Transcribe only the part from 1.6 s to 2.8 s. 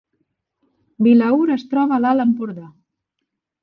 troba a l’Alt Empordà